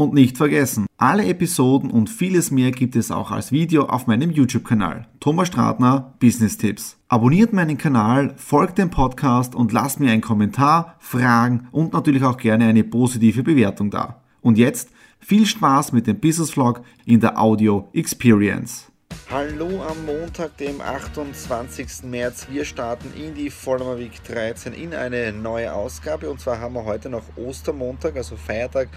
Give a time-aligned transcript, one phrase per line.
[0.00, 4.30] Und nicht vergessen, alle Episoden und vieles mehr gibt es auch als Video auf meinem
[4.30, 5.06] YouTube-Kanal.
[5.20, 6.96] Thomas Stratner, Business Tipps.
[7.08, 12.38] Abonniert meinen Kanal, folgt dem Podcast und lasst mir einen Kommentar, Fragen und natürlich auch
[12.38, 14.22] gerne eine positive Bewertung da.
[14.40, 18.90] Und jetzt viel Spaß mit dem Business Vlog in der Audio Experience.
[19.30, 22.04] Hallo am Montag, dem 28.
[22.04, 22.48] März.
[22.50, 26.28] Wir starten in die Vollmer Week 13 in eine neue Ausgabe.
[26.30, 28.88] Und zwar haben wir heute noch Ostermontag, also Feiertag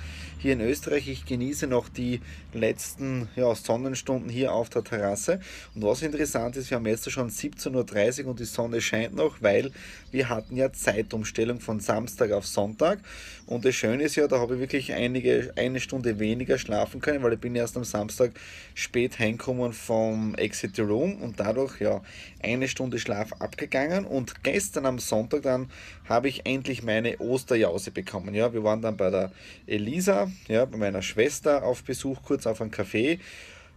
[0.43, 1.07] hier in Österreich.
[1.07, 2.19] Ich genieße noch die
[2.53, 5.39] letzten ja, Sonnenstunden hier auf der Terrasse.
[5.73, 9.41] Und was interessant ist, wir haben jetzt schon 17.30 Uhr und die Sonne scheint noch,
[9.41, 9.71] weil
[10.11, 12.99] wir hatten ja Zeitumstellung von Samstag auf Sonntag.
[13.45, 17.23] Und das Schöne ist ja, da habe ich wirklich einige, eine Stunde weniger schlafen können,
[17.23, 18.31] weil ich bin erst am Samstag
[18.75, 22.01] spät heimgekommen vom Exit Room und dadurch ja
[22.41, 25.69] eine Stunde Schlaf abgegangen und gestern am Sonntag dann
[26.07, 28.35] habe ich endlich meine Osterjause bekommen.
[28.35, 29.31] Ja, wir waren dann bei der
[29.67, 33.19] Elisa, ja, bei meiner Schwester auf Besuch kurz auf einem Café.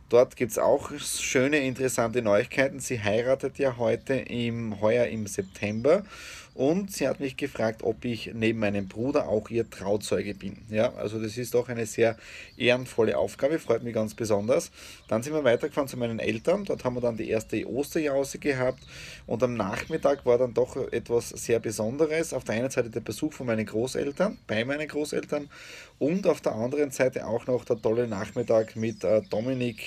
[0.08, 2.78] Dort gibt es auch schöne, interessante Neuigkeiten.
[2.78, 6.04] Sie heiratet ja heute im heuer im September
[6.56, 10.56] und sie hat mich gefragt, ob ich neben meinem Bruder auch ihr Trauzeuge bin.
[10.70, 12.16] Ja, also das ist doch eine sehr
[12.56, 14.70] ehrenvolle Aufgabe, freut mich ganz besonders.
[15.06, 18.82] Dann sind wir weitergefahren zu meinen Eltern, dort haben wir dann die erste Osterjause gehabt
[19.26, 22.32] und am Nachmittag war dann doch etwas sehr Besonderes.
[22.32, 25.50] Auf der einen Seite der Besuch von meinen Großeltern, bei meinen Großeltern
[25.98, 29.20] und auf der anderen Seite auch noch der tolle Nachmittag mit äh,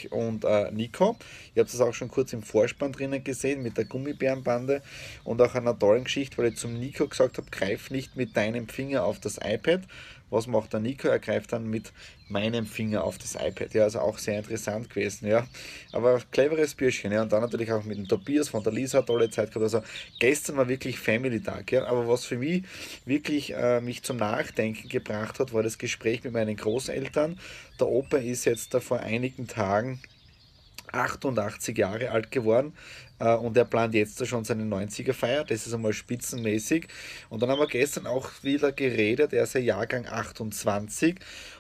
[0.09, 1.17] Und äh, Nico.
[1.55, 4.81] Ihr habt es auch schon kurz im Vorspann drinnen gesehen mit der Gummibärenbande
[5.23, 8.67] und auch einer tollen Geschichte, weil ich zum Nico gesagt habe, greif nicht mit deinem
[8.67, 9.81] Finger auf das iPad.
[10.29, 11.07] Was macht der Nico?
[11.07, 11.91] Er greift dann mit
[12.27, 13.73] meinem Finger auf das iPad.
[13.73, 15.47] Ja, also auch sehr interessant gewesen, ja.
[15.91, 17.21] Aber cleveres Bürschchen, ja.
[17.21, 19.63] Und dann natürlich auch mit dem Tobias von der Lisa tolle Zeit gehabt.
[19.63, 19.81] Also
[20.19, 21.85] gestern war wirklich Family Tag, ja.
[21.85, 22.63] Aber was für mich
[23.05, 27.39] wirklich äh, mich zum Nachdenken gebracht hat, war das Gespräch mit meinen Großeltern.
[27.79, 29.99] Der Opa ist jetzt da vor einigen Tagen
[30.91, 32.73] 88 Jahre alt geworden
[33.25, 35.43] und er plant jetzt schon seine 90er Feier.
[35.43, 36.87] Das ist einmal spitzenmäßig.
[37.29, 41.15] Und dann haben wir gestern auch wieder geredet, er ist ja Jahrgang 28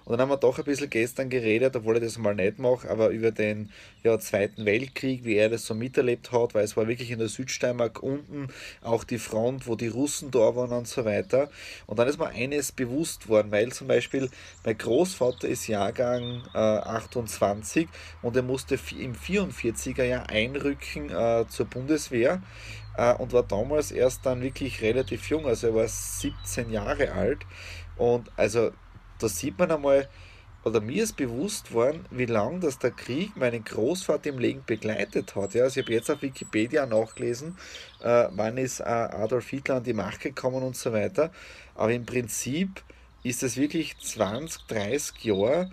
[0.09, 2.89] und dann haben wir doch ein bisschen gestern geredet, obwohl ich das mal nicht mache,
[2.89, 3.69] aber über den
[4.01, 7.27] ja, Zweiten Weltkrieg, wie er das so miterlebt hat, weil es war wirklich in der
[7.27, 8.47] Südsteiermark unten
[8.81, 11.51] auch die Front, wo die Russen da waren und so weiter.
[11.85, 14.31] Und dann ist mir eines bewusst worden, weil zum Beispiel
[14.65, 17.87] mein Großvater ist Jahrgang äh, 28
[18.23, 22.41] und er musste im 44er Jahr einrücken äh, zur Bundeswehr
[22.97, 27.39] äh, und war damals erst dann wirklich relativ jung, also er war 17 Jahre alt.
[27.97, 28.71] Und also
[29.19, 30.07] da sieht man einmal,
[30.63, 35.35] oder mir ist bewusst worden, wie lange das der Krieg meinen Großvater im Leben begleitet
[35.35, 35.53] hat.
[35.53, 37.57] Ja, also ich habe jetzt auf Wikipedia nachgelesen,
[38.01, 41.31] äh, wann ist äh, Adolf Hitler an die Macht gekommen und so weiter.
[41.75, 42.83] Aber im Prinzip
[43.23, 45.71] ist es wirklich 20, 30 Jahre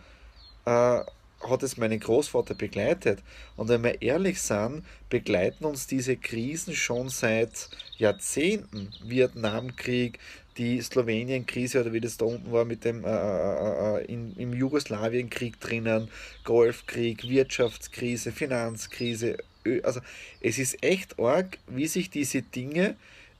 [0.66, 1.00] äh,
[1.40, 3.20] hat es meinen Großvater begleitet.
[3.56, 8.90] Und wenn wir ehrlich sind, begleiten uns diese Krisen schon seit Jahrzehnten.
[9.04, 10.18] Vietnamkrieg,
[10.56, 14.54] die Slowenien-Krise oder wie das da unten war mit dem äh, äh, äh in, im
[14.54, 16.10] Jugoslawienkrieg drinnen,
[16.44, 19.36] Golfkrieg, Wirtschaftskrise, Finanzkrise.
[19.82, 20.00] Also
[20.40, 22.96] es ist echt arg, wie sich diese Dinge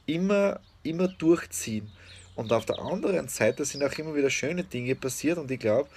[0.06, 1.90] immer, immer durchziehen.
[2.34, 5.88] Und auf der anderen Seite sind auch immer wieder schöne Dinge passiert und ich glaube,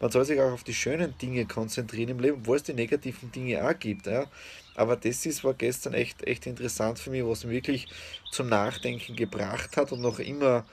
[0.00, 3.32] man soll sich auch auf die schönen Dinge konzentrieren im Leben, wo es die negativen
[3.32, 4.06] Dinge auch gibt.
[4.06, 4.26] Ja.
[4.74, 7.88] Aber das ist, war gestern echt, echt interessant für mich, was mich wirklich
[8.30, 10.64] zum Nachdenken gebracht hat und noch immer,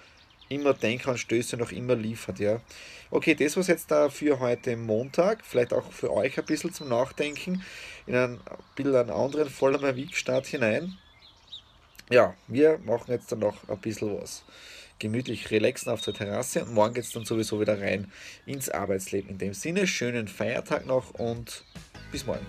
[0.48, 2.40] immer Denkanstöße noch immer liefert.
[2.40, 2.62] Ja.
[3.10, 6.90] Okay, das was jetzt da für heute Montag, vielleicht auch für euch ein bisschen zum
[6.90, 7.64] Nachdenken,
[8.06, 8.40] in ein
[8.76, 10.98] bisschen einen anderen voller Weekstart hinein.
[12.12, 14.44] Ja, wir machen jetzt dann noch ein bisschen was
[15.00, 18.12] gemütlich relaxen auf der Terrasse und morgen geht es dann sowieso wieder rein
[18.46, 19.30] ins Arbeitsleben.
[19.32, 21.64] In dem Sinne, schönen Feiertag noch und
[22.12, 22.46] bis morgen.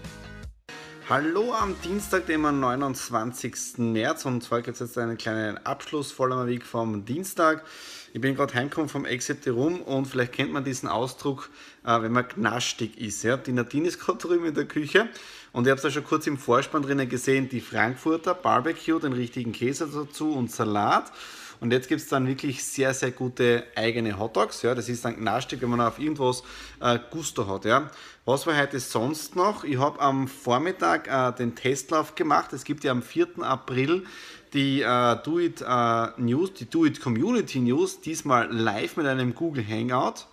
[1.08, 3.78] Hallo am Dienstag, dem 29.
[3.78, 7.64] März und zwar gibt es jetzt einen kleinen Abschluss voller Weg vom Dienstag.
[8.12, 11.50] Ich bin gerade heimgekommen vom Exit Room und vielleicht kennt man diesen Ausdruck,
[11.84, 13.22] äh, wenn man gnastig ist.
[13.22, 13.36] Ja?
[13.36, 15.08] Die Nadine ist gerade drüben in der Küche
[15.52, 19.12] und ihr habt es ja schon kurz im Vorspann drinnen gesehen, die Frankfurter Barbecue, den
[19.12, 21.12] richtigen Käse dazu und Salat.
[21.60, 24.62] Und jetzt gibt es dann wirklich sehr, sehr gute eigene Hotdogs.
[24.62, 24.74] Ja.
[24.74, 26.42] Das ist dann nastig, wenn man auf irgendwas
[26.80, 27.64] äh, Gusto hat.
[27.64, 27.90] Ja.
[28.24, 29.64] Was war heute sonst noch?
[29.64, 32.52] Ich habe am Vormittag äh, den Testlauf gemacht.
[32.52, 33.38] Es gibt ja am 4.
[33.40, 34.04] April
[34.52, 39.34] die äh, Do It äh, News, die Do It Community News, diesmal live mit einem
[39.34, 40.26] Google Hangout.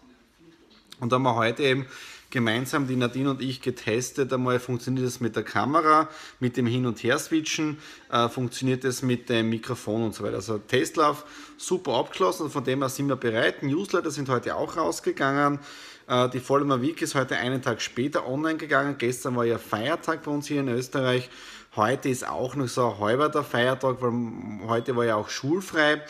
[0.99, 1.85] Und da haben wir heute eben
[2.33, 4.33] gemeinsam, die Nadine und ich, getestet.
[4.33, 6.09] Einmal funktioniert es mit der Kamera,
[6.39, 7.77] mit dem Hin- und Her-Switchen,
[8.11, 10.37] äh, funktioniert es mit dem Mikrofon und so weiter.
[10.37, 11.25] Also Testlauf
[11.57, 13.61] super abgeschlossen, von dem her sind wir bereit.
[13.61, 15.59] Newsletter sind heute auch rausgegangen.
[16.07, 18.95] Äh, die Vollmer Week ist heute einen Tag später online gegangen.
[18.97, 21.29] Gestern war ja Feiertag bei uns hier in Österreich.
[21.75, 26.01] Heute ist auch noch so ein halber der Feiertag, weil heute war ja auch schulfrei.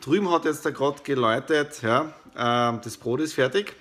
[0.00, 3.74] Drüben hat jetzt der gerade geläutet, ja, äh, das Brot ist fertig.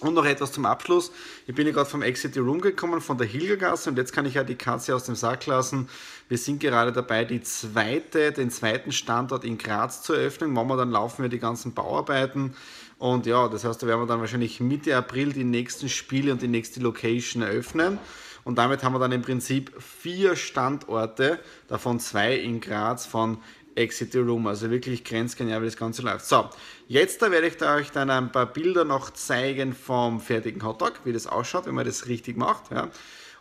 [0.00, 1.12] Und noch etwas zum Abschluss.
[1.46, 4.34] Ich bin ja gerade vom Exit Room gekommen, von der Hilgergasse und jetzt kann ich
[4.34, 5.90] ja die Katze aus dem Sack lassen.
[6.28, 10.52] Wir sind gerade dabei, die zweite, den zweiten Standort in Graz zu eröffnen.
[10.52, 12.54] Morgen dann laufen wir die ganzen Bauarbeiten.
[12.98, 16.40] Und ja, das heißt, da werden wir dann wahrscheinlich Mitte April die nächsten Spiele und
[16.40, 17.98] die nächste Location eröffnen.
[18.44, 21.38] Und damit haben wir dann im Prinzip vier Standorte,
[21.68, 23.38] davon zwei in Graz von
[23.74, 24.46] Exit the Room.
[24.46, 26.26] Also wirklich grenzgenial, wie das Ganze läuft.
[26.26, 26.48] So,
[26.88, 31.00] jetzt da werde ich da euch dann ein paar Bilder noch zeigen vom fertigen Hotdog,
[31.04, 32.70] wie das ausschaut, wenn man das richtig macht.
[32.70, 32.90] Ja.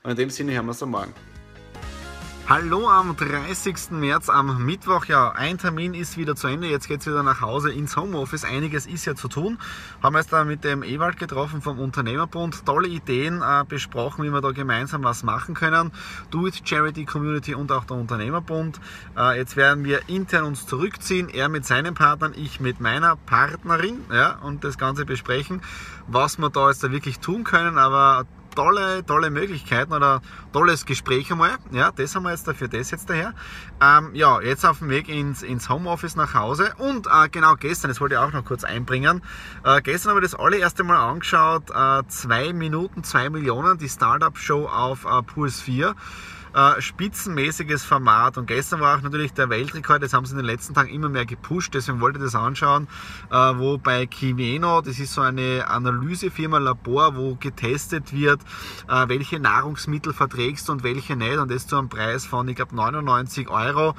[0.04, 1.14] Und in dem Sinne hören wir es am Morgen.
[2.50, 3.92] Hallo am 30.
[3.92, 5.06] März am Mittwoch.
[5.06, 6.66] Ja, ein Termin ist wieder zu Ende.
[6.66, 8.44] Jetzt geht es wieder nach Hause ins Homeoffice.
[8.44, 9.60] Einiges ist ja zu tun.
[10.02, 12.66] Haben wir jetzt da mit dem Ewald getroffen vom Unternehmerbund.
[12.66, 15.92] Tolle Ideen äh, besprochen, wie wir da gemeinsam was machen können.
[16.32, 18.82] Do It Charity Community und auch der Unternehmerbund.
[19.16, 21.30] Äh, jetzt werden wir intern uns zurückziehen.
[21.30, 24.04] Er mit seinen Partnern, ich mit meiner Partnerin.
[24.12, 25.62] Ja, und das Ganze besprechen,
[26.08, 27.78] was wir da jetzt da wirklich tun können.
[27.78, 28.26] Aber
[28.60, 30.22] tolle, tolle Möglichkeiten oder
[30.52, 31.52] tolles Gespräch einmal.
[31.72, 33.34] Ja, das haben wir jetzt dafür, das jetzt daher.
[33.82, 37.88] Ähm, ja, jetzt auf dem Weg ins, ins Homeoffice nach Hause und äh, genau gestern,
[37.88, 39.22] das wollte ich auch noch kurz einbringen.
[39.64, 44.68] Äh, gestern habe ich das allererste Mal angeschaut, äh, zwei Minuten, zwei Millionen, die Startup-Show
[44.68, 45.96] auf äh, Puls 4
[46.54, 48.38] äh, spitzenmäßiges Format.
[48.38, 51.10] Und gestern war auch natürlich der Weltrekord, das haben sie in den letzten Tagen immer
[51.10, 52.88] mehr gepusht, deswegen wollte ich das anschauen,
[53.32, 58.42] äh, wo bei Kiveno, das ist so eine Analysefirma, Labor, wo getestet wird,
[58.88, 61.38] äh, welche Nahrungsmittel verträgst du und welche nicht.
[61.38, 63.96] Und das zu einem Preis von, ich glaube, 99 Euro,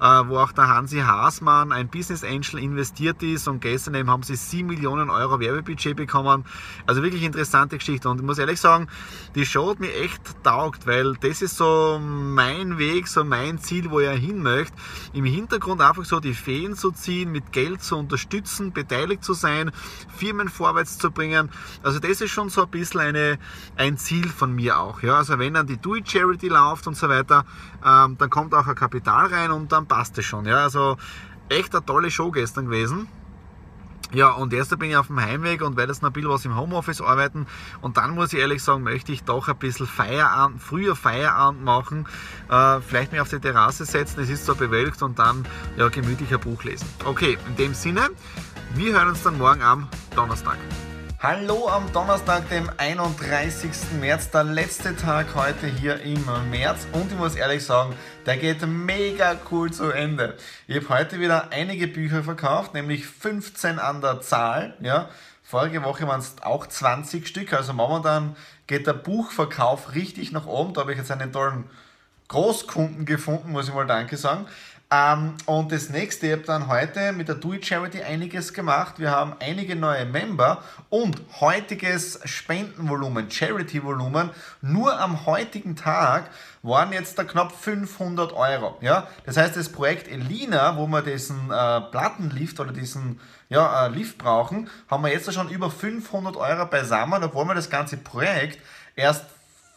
[0.00, 3.48] äh, wo auch der Hansi Haasmann, ein Business Angel, investiert ist.
[3.48, 6.44] Und gestern eben haben sie 7 Millionen Euro Werbebudget bekommen.
[6.86, 8.08] Also wirklich interessante Geschichte.
[8.08, 8.88] Und ich muss ehrlich sagen,
[9.34, 13.90] die Show hat mir echt taugt, weil das ist so mein Weg, so mein Ziel,
[13.90, 14.74] wo er hin möchte.
[15.12, 19.70] Im Hintergrund einfach so die Feen zu ziehen, mit Geld zu unterstützen, beteiligt zu sein,
[20.16, 21.50] Firmen vorwärts zu bringen.
[21.82, 23.38] Also das ist schon so ein bisschen eine,
[23.76, 25.02] ein Ziel von mir auch.
[25.02, 27.44] Ja, also wenn dann die Do It Charity läuft und so weiter,
[27.84, 30.46] ähm, dann kommt auch ein Kapital rein und dann passt es schon.
[30.46, 30.96] Ja, also
[31.48, 33.08] echt eine tolle Show gestern gewesen.
[34.14, 36.44] Ja, und erst bin ich auf dem Heimweg und werde jetzt noch ein bisschen was
[36.44, 37.46] im Homeoffice arbeiten.
[37.80, 42.06] Und dann muss ich ehrlich sagen, möchte ich doch ein bisschen Feierabend, früher Feierabend machen.
[42.50, 46.32] Äh, vielleicht mich auf die Terrasse setzen, es ist so bewölkt und dann ja, gemütlich
[46.32, 46.86] ein Buch lesen.
[47.04, 48.10] Okay, in dem Sinne,
[48.74, 50.58] wir hören uns dann morgen am Donnerstag.
[51.22, 53.70] Hallo am Donnerstag, dem 31.
[54.00, 57.94] März, der letzte Tag heute hier im März und ich muss ehrlich sagen,
[58.26, 60.36] der geht mega cool zu Ende.
[60.66, 64.74] Ich habe heute wieder einige Bücher verkauft, nämlich 15 an der Zahl.
[64.80, 65.10] Ja.
[65.44, 68.34] Vorige Woche waren es auch 20 Stück, also momentan
[68.66, 70.74] geht der Buchverkauf richtig nach oben.
[70.74, 71.70] Da habe ich jetzt einen tollen
[72.26, 74.46] Großkunden gefunden, muss ich mal Danke sagen.
[74.92, 78.98] Ähm, und das nächste, ich habe dann heute mit der Do It Charity einiges gemacht.
[78.98, 84.28] Wir haben einige neue Member und heutiges Spendenvolumen, Charity-Volumen,
[84.60, 86.28] nur am heutigen Tag
[86.62, 88.76] waren jetzt da knapp 500 Euro.
[88.82, 89.08] Ja?
[89.24, 93.18] Das heißt, das Projekt Elina, wo wir diesen äh, Plattenlift oder diesen
[93.48, 97.70] ja, äh, Lift brauchen, haben wir jetzt schon über 500 Euro beisammen, obwohl wir das
[97.70, 98.58] ganze Projekt
[98.94, 99.24] erst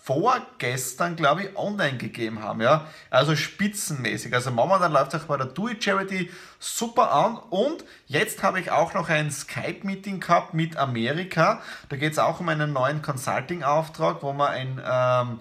[0.06, 2.62] vorgestern, glaube ich, online gegeben haben.
[2.62, 2.86] Ja?
[3.10, 4.36] Also spitzenmäßig.
[4.36, 7.38] Also momentan läuft es auch bei der Do It Charity super an.
[7.50, 11.60] Und jetzt habe ich auch noch ein Skype-Meeting gehabt mit Amerika.
[11.90, 14.82] Da geht es auch um einen neuen Consulting-Auftrag, wo man ein...
[14.86, 15.40] Ähm,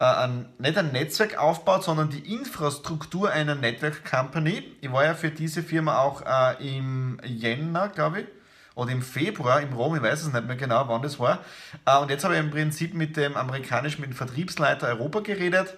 [0.00, 4.76] äh, ein, nicht ein Netzwerk aufbaut, sondern die Infrastruktur einer Network Company.
[4.80, 8.26] Ich war ja für diese Firma auch äh, im Jänner, glaube ich,
[8.74, 11.40] oder im Februar im Rom, ich weiß es nicht mehr genau, wann das war.
[11.86, 15.74] Äh, und jetzt habe ich im Prinzip mit dem amerikanischen, mit dem Vertriebsleiter Europa geredet.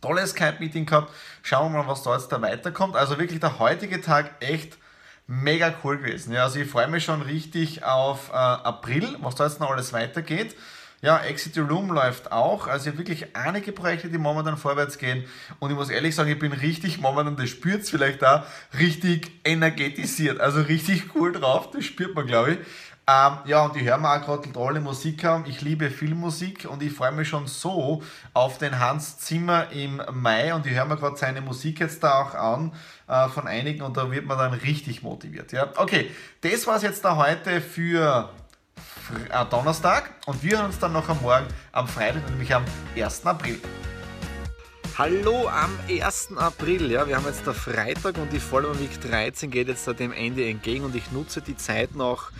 [0.00, 1.12] Tolles Skype-Meeting gehabt.
[1.42, 2.96] Schauen wir mal, was da jetzt da weiterkommt.
[2.96, 4.76] Also wirklich der heutige Tag echt
[5.26, 6.32] mega cool gewesen.
[6.32, 9.92] Ja, also ich freue mich schon richtig auf äh, April, was da jetzt noch alles
[9.92, 10.54] weitergeht.
[11.06, 12.66] Ja, Exit the Room läuft auch.
[12.66, 15.24] Also wirklich einige Projekte, die momentan vorwärts gehen.
[15.60, 18.44] Und ich muss ehrlich sagen, ich bin richtig momentan, das spürt es vielleicht da,
[18.76, 20.40] richtig energetisiert.
[20.40, 22.58] Also richtig cool drauf, das spürt man, glaube ich.
[23.08, 25.44] Ähm, ja, und ich höre mir auch gerade tolle Musik an.
[25.46, 28.02] Ich liebe Filmmusik und ich freue mich schon so
[28.34, 32.20] auf den Hans Zimmer im Mai und ich höre mir gerade seine Musik jetzt da
[32.20, 32.72] auch an
[33.06, 35.52] äh, von einigen und da wird man dann richtig motiviert.
[35.52, 35.68] Ja?
[35.76, 36.10] Okay,
[36.40, 38.28] das war es jetzt da heute für
[39.10, 42.64] äh, Donnerstag und wir hören uns dann noch am Morgen am Freitag, nämlich am
[42.96, 43.26] 1.
[43.26, 43.60] April.
[44.98, 46.36] Hallo am 1.
[46.36, 46.90] April.
[46.90, 50.48] Ja, wir haben jetzt der Freitag und die Vollmer Week 13 geht jetzt dem Ende
[50.48, 52.30] entgegen und ich nutze die Zeit noch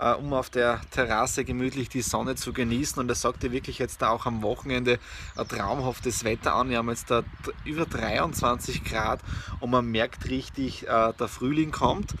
[0.00, 2.98] äh, um auf der Terrasse gemütlich die Sonne zu genießen.
[3.00, 4.98] Und es sagte wirklich jetzt da auch am Wochenende
[5.36, 6.70] ein traumhaftes Wetter an.
[6.70, 7.22] Wir haben jetzt da
[7.64, 9.20] über 23 Grad
[9.60, 12.14] und man merkt richtig, äh, der Frühling kommt.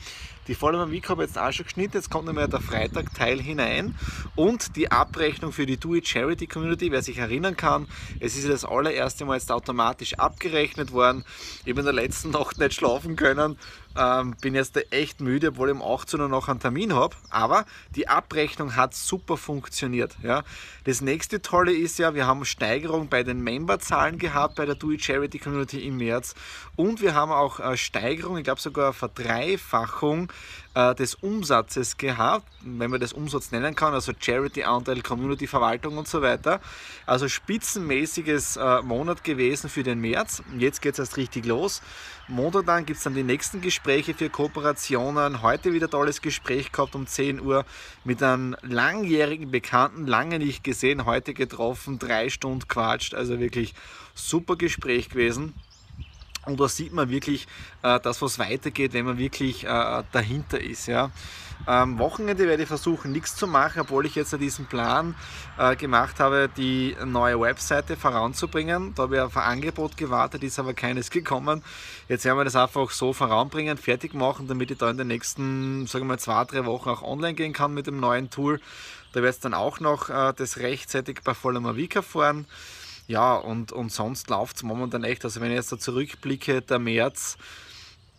[0.50, 3.94] Die Vollmer Week habe ich jetzt auch schon geschnitten, jetzt kommt nochmal der Freitag-Teil hinein
[4.34, 7.86] und die Abrechnung für die Do It Charity Community, wer sich erinnern kann,
[8.18, 11.24] es ist das allererste Mal jetzt automatisch abgerechnet worden.
[11.64, 13.58] Ich habe in der letzten Nacht nicht schlafen können,
[13.96, 17.16] ähm, bin jetzt echt müde, obwohl ich um 18 Uhr noch einen Termin habe.
[17.30, 17.64] Aber
[17.94, 20.16] die Abrechnung hat super funktioniert.
[20.22, 20.44] Ja.
[20.84, 24.90] Das nächste Tolle ist ja, wir haben Steigerung bei den Memberzahlen gehabt bei der Do
[24.90, 26.34] It Charity Community im März.
[26.76, 30.32] Und wir haben auch äh, Steigerung, ich glaube sogar Verdreifachung
[30.74, 36.22] äh, des Umsatzes gehabt, wenn man das Umsatz nennen kann, also Charity-Anteil, Community-Verwaltung und so
[36.22, 36.60] weiter.
[37.06, 40.42] Also spitzenmäßiges äh, Monat gewesen für den März.
[40.58, 41.82] Jetzt geht es erst richtig los.
[42.28, 45.42] Montag dann gibt es dann die nächsten Gespräche für Kooperationen.
[45.42, 47.64] Heute wieder tolles Gespräch gehabt um 10 Uhr
[48.04, 53.14] mit einem langjährigen Bekannten, lange nicht gesehen, heute getroffen, drei Stunden quatscht.
[53.14, 53.74] Also wirklich
[54.14, 55.54] super Gespräch gewesen.
[56.50, 57.46] Und da sieht man wirklich,
[57.82, 60.86] äh, dass was weitergeht, wenn man wirklich äh, dahinter ist.
[60.86, 61.10] Ja.
[61.66, 65.14] Am Wochenende werde ich versuchen, nichts zu machen, obwohl ich jetzt diesen Plan
[65.58, 68.94] äh, gemacht habe, die neue Webseite voranzubringen.
[68.94, 71.62] Da habe ich auf ein Angebot gewartet, ist aber keines gekommen.
[72.08, 75.86] Jetzt werden wir das einfach so voranbringen, fertig machen, damit ich da in den nächsten,
[75.86, 78.58] sagen wir mal, zwei, drei Wochen auch online gehen kann mit dem neuen Tool.
[79.12, 82.46] Da werde ich dann auch noch das rechtzeitig bei voller Mavica fahren.
[83.10, 85.24] Ja, und, und sonst läuft es momentan echt.
[85.24, 87.38] Also wenn ich jetzt da zurückblicke, der März,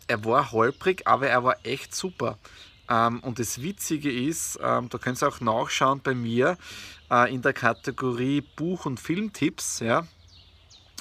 [0.06, 2.36] er war holprig, aber er war echt super.
[2.90, 6.58] Ähm, und das Witzige ist, ähm, da könnt ihr auch nachschauen bei mir
[7.10, 9.80] äh, in der Kategorie Buch- und Filmtipps.
[9.80, 10.06] Ja,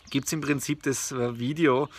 [0.09, 1.89] Gibt es im Prinzip das äh, Video,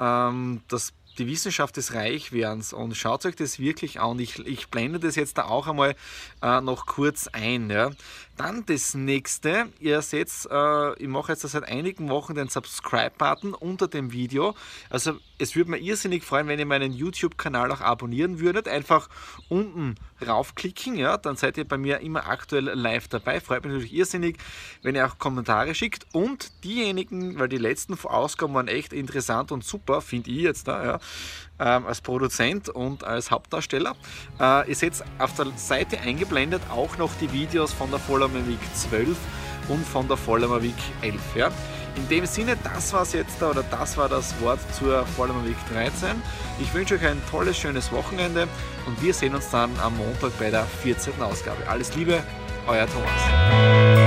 [0.00, 4.18] ähm, das die Wissenschaft des Reichwerdens und schaut euch das wirklich an.
[4.18, 5.94] Ich, ich blende das jetzt da auch einmal
[6.42, 7.70] äh, noch kurz ein.
[7.70, 7.90] Ja.
[8.36, 13.88] Dann das nächste, ihr seht, äh, ich mache jetzt seit einigen Wochen den Subscribe-Button unter
[13.88, 14.54] dem Video.
[14.90, 18.68] Also es würde mir irrsinnig freuen, wenn ihr meinen YouTube-Kanal auch abonnieren würdet.
[18.68, 19.08] Einfach
[19.48, 23.40] unten raufklicken, ja, dann seid ihr bei mir immer aktuell live dabei.
[23.40, 24.38] Freut mich natürlich irrsinnig,
[24.82, 26.06] wenn ihr auch Kommentare schickt.
[26.12, 30.84] Und diejenigen, weil die letzten Ausgaben waren echt interessant und super, finde ich jetzt da,
[30.84, 30.98] ja,
[31.58, 33.94] ähm, als Produzent und als Hauptdarsteller.
[34.40, 38.58] Äh, ihr seht auf der Seite eingeblendet auch noch die Videos von der Vollhammer Week
[38.74, 39.16] 12
[39.68, 41.20] und von der Vollhammer Week 11.
[41.34, 41.50] Ja.
[41.96, 45.56] In dem Sinne, das war es jetzt oder das war das Wort zur Vollhammer Week
[45.72, 46.10] 13.
[46.60, 48.46] Ich wünsche euch ein tolles, schönes Wochenende
[48.86, 51.20] und wir sehen uns dann am Montag bei der 14.
[51.22, 51.66] Ausgabe.
[51.66, 52.22] Alles Liebe,
[52.66, 54.05] euer Thomas.